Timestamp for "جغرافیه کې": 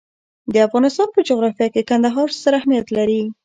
1.29-1.87